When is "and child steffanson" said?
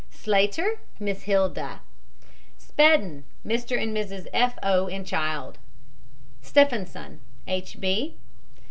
4.87-7.19